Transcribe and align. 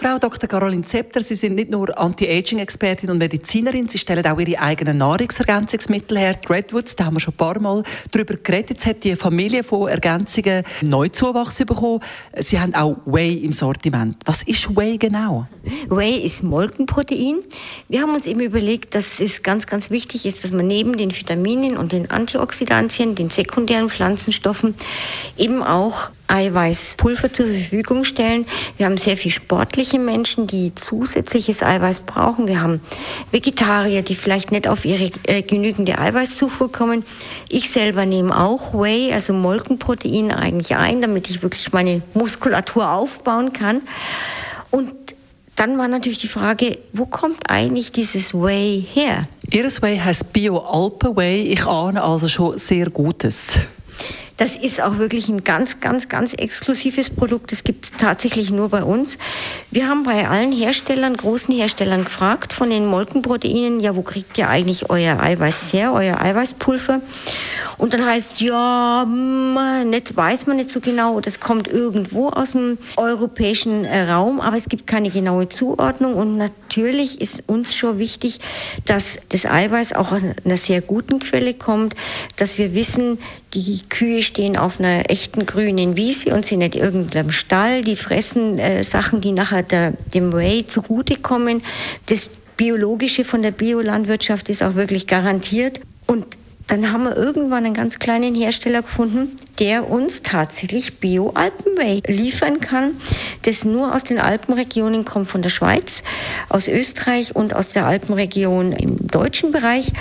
Frau 0.00 0.18
Dr. 0.18 0.48
Caroline 0.48 0.82
Zepter, 0.82 1.20
Sie 1.20 1.34
sind 1.34 1.56
nicht 1.56 1.70
nur 1.70 1.98
Anti-Aging-Expertin 1.98 3.10
und 3.10 3.18
Medizinerin, 3.18 3.86
Sie 3.86 3.98
stellen 3.98 4.24
auch 4.24 4.40
Ihre 4.40 4.58
eigenen 4.58 4.96
Nahrungsergänzungsmittel 4.96 6.16
her. 6.16 6.36
Redwoods, 6.48 6.96
da 6.96 7.04
haben 7.04 7.16
wir 7.16 7.20
schon 7.20 7.34
ein 7.34 7.36
paar 7.36 7.60
Mal 7.60 7.82
darüber 8.10 8.32
geredet. 8.32 8.70
Jetzt 8.70 8.86
hat 8.86 9.04
die 9.04 9.14
Familie 9.14 9.62
von 9.62 9.88
Ergänzungen 9.88 10.64
Neuzuwachs 10.80 11.58
bekommen. 11.58 12.00
Sie 12.34 12.58
haben 12.58 12.74
auch 12.74 12.96
Whey 13.04 13.44
im 13.44 13.52
Sortiment. 13.52 14.16
Was 14.24 14.42
ist 14.44 14.74
Whey 14.74 14.96
genau? 14.96 15.46
Whey 15.90 16.16
ist 16.24 16.42
Molkenprotein. 16.44 17.40
Wir 17.90 18.00
haben 18.00 18.14
uns 18.14 18.26
eben 18.26 18.40
überlegt, 18.40 18.94
dass 18.94 19.20
es 19.20 19.42
ganz, 19.42 19.66
ganz 19.66 19.90
wichtig 19.90 20.24
ist, 20.24 20.42
dass 20.44 20.52
man 20.52 20.66
neben 20.66 20.96
den 20.96 21.14
Vitaminen 21.14 21.76
und 21.76 21.92
den 21.92 22.10
Antioxidantien, 22.10 23.16
den 23.16 23.28
sekundären 23.28 23.90
Pflanzenstoffen, 23.90 24.74
eben 25.36 25.62
auch 25.62 26.08
Eiweißpulver 26.30 27.32
zur 27.32 27.46
Verfügung 27.46 28.04
stellen. 28.04 28.46
Wir 28.76 28.86
haben 28.86 28.96
sehr 28.96 29.16
viel 29.16 29.30
sportliche 29.30 29.98
Menschen, 29.98 30.46
die 30.46 30.74
zusätzliches 30.74 31.62
Eiweiß 31.62 32.00
brauchen. 32.00 32.46
Wir 32.46 32.62
haben 32.62 32.80
Vegetarier, 33.30 34.02
die 34.02 34.14
vielleicht 34.14 34.52
nicht 34.52 34.68
auf 34.68 34.84
ihre 34.84 35.10
äh, 35.26 35.42
genügende 35.42 35.98
Eiweißzufuhr 35.98 36.70
kommen. 36.72 37.04
Ich 37.48 37.70
selber 37.70 38.06
nehme 38.06 38.38
auch 38.38 38.72
Whey, 38.72 39.12
also 39.12 39.32
Molkenprotein 39.32 40.30
eigentlich 40.30 40.76
ein, 40.76 41.00
damit 41.00 41.28
ich 41.28 41.42
wirklich 41.42 41.72
meine 41.72 42.02
Muskulatur 42.14 42.90
aufbauen 42.90 43.52
kann. 43.52 43.82
Und 44.70 44.92
dann 45.56 45.76
war 45.76 45.88
natürlich 45.88 46.16
die 46.16 46.28
Frage, 46.28 46.78
wo 46.94 47.04
kommt 47.04 47.50
eigentlich 47.50 47.92
dieses 47.92 48.32
Whey 48.32 48.82
her? 48.94 49.28
Ihres 49.50 49.82
Whey 49.82 49.98
heißt 49.98 50.32
Bio 50.32 50.56
Alpen 50.58 51.14
Whey. 51.16 51.52
Ich 51.52 51.66
ahne 51.66 52.02
also 52.02 52.28
schon 52.28 52.56
sehr 52.56 52.88
Gutes. 52.88 53.58
Das 54.40 54.56
ist 54.56 54.80
auch 54.80 54.96
wirklich 54.96 55.28
ein 55.28 55.44
ganz, 55.44 55.80
ganz, 55.80 56.08
ganz 56.08 56.32
exklusives 56.32 57.10
Produkt. 57.10 57.52
Das 57.52 57.62
gibt 57.62 57.84
es 57.84 57.92
tatsächlich 57.98 58.50
nur 58.50 58.70
bei 58.70 58.82
uns. 58.82 59.18
Wir 59.70 59.86
haben 59.86 60.02
bei 60.02 60.26
allen 60.28 60.50
Herstellern, 60.50 61.14
großen 61.14 61.54
Herstellern 61.54 62.04
gefragt 62.04 62.54
von 62.54 62.70
den 62.70 62.86
Molkenproteinen, 62.86 63.80
ja, 63.80 63.94
wo 63.94 64.00
kriegt 64.00 64.38
ihr 64.38 64.48
eigentlich 64.48 64.88
euer 64.88 65.20
Eiweiß 65.20 65.74
her, 65.74 65.92
euer 65.92 66.18
Eiweißpulver? 66.18 67.02
Und 67.80 67.94
dann 67.94 68.04
heißt 68.04 68.42
ja, 68.42 69.06
nicht 69.06 70.14
weiß 70.14 70.46
man 70.46 70.58
nicht 70.58 70.70
so 70.70 70.80
genau, 70.80 71.18
das 71.20 71.40
kommt 71.40 71.66
irgendwo 71.66 72.28
aus 72.28 72.52
dem 72.52 72.76
europäischen 72.98 73.86
äh, 73.86 74.02
Raum, 74.02 74.38
aber 74.42 74.58
es 74.58 74.68
gibt 74.68 74.86
keine 74.86 75.08
genaue 75.08 75.48
Zuordnung 75.48 76.14
und 76.14 76.36
natürlich 76.36 77.22
ist 77.22 77.44
uns 77.46 77.74
schon 77.74 77.98
wichtig, 77.98 78.40
dass 78.84 79.18
das 79.30 79.46
Eiweiß 79.46 79.94
auch 79.94 80.12
aus 80.12 80.20
einer 80.44 80.58
sehr 80.58 80.82
guten 80.82 81.20
Quelle 81.20 81.54
kommt, 81.54 81.94
dass 82.36 82.58
wir 82.58 82.74
wissen, 82.74 83.16
die 83.54 83.80
Kühe 83.88 84.22
stehen 84.22 84.58
auf 84.58 84.78
einer 84.78 85.08
echten 85.08 85.46
grünen 85.46 85.96
Wiese 85.96 86.34
und 86.34 86.44
sind 86.44 86.58
nicht 86.58 86.74
irgendeinem 86.74 87.30
Stall, 87.30 87.82
die 87.82 87.96
fressen 87.96 88.58
äh, 88.58 88.84
Sachen, 88.84 89.22
die 89.22 89.32
nachher 89.32 89.62
der, 89.62 89.94
dem 90.12 90.34
Whey 90.34 90.66
zugutekommen. 90.66 91.62
Das 92.06 92.28
Biologische 92.58 93.24
von 93.24 93.40
der 93.40 93.52
Biolandwirtschaft 93.52 94.50
ist 94.50 94.62
auch 94.62 94.74
wirklich 94.74 95.06
garantiert. 95.06 95.80
Und 96.06 96.26
dann 96.70 96.92
haben 96.92 97.02
wir 97.02 97.16
irgendwann 97.16 97.64
einen 97.64 97.74
ganz 97.74 97.98
kleinen 97.98 98.32
Hersteller 98.36 98.82
gefunden, 98.82 99.36
der 99.58 99.90
uns 99.90 100.22
tatsächlich 100.22 101.00
Bio-Alpenwhey 101.00 102.02
liefern 102.06 102.60
kann, 102.60 102.92
das 103.42 103.64
nur 103.64 103.92
aus 103.92 104.04
den 104.04 104.20
Alpenregionen 104.20 105.04
kommt, 105.04 105.28
von 105.28 105.42
der 105.42 105.48
Schweiz, 105.48 106.02
aus 106.48 106.68
Österreich 106.68 107.34
und 107.34 107.56
aus 107.56 107.70
der 107.70 107.86
Alpenregion 107.86 108.70
im 108.72 109.08
deutschen 109.08 109.50
Bereich. 109.50 109.92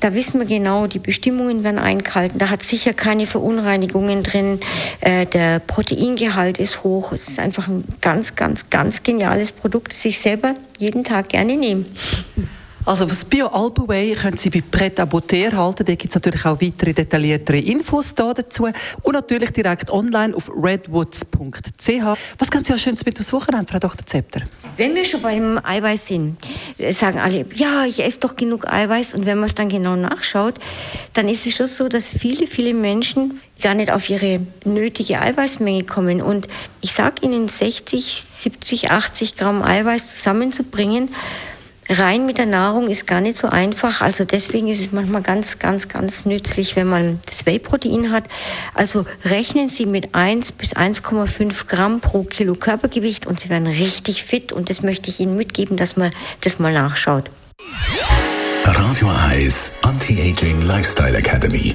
Da 0.00 0.12
wissen 0.12 0.38
wir 0.40 0.46
genau, 0.46 0.86
die 0.86 0.98
Bestimmungen 0.98 1.64
werden 1.64 1.78
eingehalten. 1.78 2.38
Da 2.38 2.50
hat 2.50 2.66
sicher 2.66 2.92
keine 2.92 3.26
Verunreinigungen 3.26 4.22
drin. 4.22 4.60
Äh, 5.00 5.24
der 5.24 5.58
Proteingehalt 5.58 6.58
ist 6.58 6.84
hoch. 6.84 7.12
Es 7.12 7.28
ist 7.28 7.38
einfach 7.38 7.66
ein 7.66 7.84
ganz, 8.02 8.34
ganz, 8.34 8.68
ganz 8.68 9.02
geniales 9.02 9.52
Produkt, 9.52 9.94
das 9.94 10.04
ich 10.04 10.18
selber 10.18 10.54
jeden 10.78 11.02
Tag 11.02 11.30
gerne 11.30 11.56
nehme. 11.56 11.86
Also 12.86 13.04
das 13.04 13.24
Bio 13.24 13.46
Alpenway 13.48 14.14
können 14.14 14.38
Sie 14.38 14.48
bei 14.48 14.62
Pret 14.62 14.98
à 14.98 15.34
erhalten. 15.34 15.84
Da 15.84 15.94
gibt 15.94 16.10
es 16.10 16.14
natürlich 16.14 16.44
auch 16.46 16.60
weitere 16.60 16.94
detailliertere 16.94 17.58
Infos 17.58 18.14
dazu. 18.14 18.68
Und 19.02 19.12
natürlich 19.12 19.50
direkt 19.50 19.90
online 19.90 20.34
auf 20.34 20.50
redwoods.ch. 20.50 21.88
Was 22.38 22.48
Sie 22.48 22.72
als 22.72 22.82
Schönes 22.82 23.04
mit 23.04 23.18
aufs 23.18 23.32
Wochenende, 23.32 23.70
Frau 23.70 23.78
Dr. 23.78 24.06
Zepter? 24.06 24.42
Wenn 24.76 24.94
wir 24.94 25.04
schon 25.04 25.20
beim 25.20 25.60
Eiweiß 25.62 26.06
sind, 26.06 26.38
sagen 26.90 27.18
alle, 27.18 27.44
ja, 27.54 27.84
ich 27.84 28.02
esse 28.02 28.20
doch 28.20 28.34
genug 28.34 28.66
Eiweiß. 28.66 29.14
Und 29.14 29.26
wenn 29.26 29.38
man 29.38 29.48
es 29.48 29.54
dann 29.54 29.68
genau 29.68 29.94
nachschaut, 29.96 30.54
dann 31.12 31.28
ist 31.28 31.46
es 31.46 31.56
schon 31.56 31.66
so, 31.66 31.88
dass 31.88 32.08
viele, 32.08 32.46
viele 32.46 32.72
Menschen 32.72 33.40
gar 33.60 33.74
nicht 33.74 33.90
auf 33.90 34.08
ihre 34.08 34.40
nötige 34.64 35.20
Eiweißmenge 35.20 35.84
kommen. 35.84 36.22
Und 36.22 36.48
ich 36.80 36.94
sage 36.94 37.26
Ihnen, 37.26 37.48
60, 37.48 38.22
70, 38.22 38.90
80 38.90 39.36
Gramm 39.36 39.62
Eiweiß 39.62 40.16
zusammenzubringen, 40.16 41.10
rein 41.90 42.26
mit 42.26 42.38
der 42.38 42.46
Nahrung 42.46 42.88
ist 42.88 43.06
gar 43.06 43.20
nicht 43.20 43.38
so 43.38 43.48
einfach. 43.48 44.00
Also 44.00 44.24
deswegen 44.24 44.68
ist 44.68 44.80
es 44.80 44.92
manchmal 44.92 45.22
ganz, 45.22 45.58
ganz, 45.58 45.88
ganz 45.88 46.24
nützlich, 46.24 46.76
wenn 46.76 46.88
man 46.88 47.20
das 47.26 47.46
Whey-Protein 47.46 48.12
hat. 48.12 48.24
Also 48.74 49.04
rechnen 49.24 49.68
Sie 49.68 49.86
mit 49.86 50.14
1 50.14 50.52
bis 50.52 50.74
1,5 50.74 51.66
Gramm 51.66 52.00
pro 52.00 52.22
Kilo 52.22 52.54
Körpergewicht 52.54 53.26
und 53.26 53.40
Sie 53.40 53.48
werden 53.48 53.66
richtig 53.66 54.22
fit. 54.22 54.52
Und 54.52 54.70
das 54.70 54.82
möchte 54.82 55.10
ich 55.10 55.20
Ihnen 55.20 55.36
mitgeben, 55.36 55.76
dass 55.76 55.96
man 55.96 56.12
das 56.40 56.58
mal 56.58 56.72
nachschaut. 56.72 57.30
Radio 58.64 59.10
Eyes 59.30 59.78
Anti-Aging 59.82 60.62
Lifestyle 60.62 61.16
Academy. 61.16 61.74